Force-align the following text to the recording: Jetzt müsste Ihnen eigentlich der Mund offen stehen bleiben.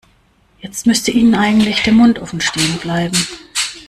Jetzt 0.61 0.87
müsste 0.87 1.11
Ihnen 1.11 1.35
eigentlich 1.35 1.83
der 1.83 1.93
Mund 1.93 2.17
offen 2.17 2.41
stehen 2.41 2.79
bleiben. 2.79 3.23